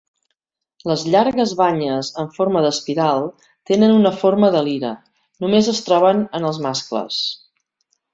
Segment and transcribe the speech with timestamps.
[0.91, 3.27] Les llargues banyes en forma d'espiral
[3.71, 4.95] tenen una forma de lira,
[5.45, 7.21] només es troben en els mascles.